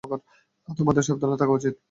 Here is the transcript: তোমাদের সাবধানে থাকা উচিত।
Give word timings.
তোমাদের 0.77 1.03
সাবধানে 1.03 1.35
থাকা 1.37 1.53
উচিত। 1.53 1.75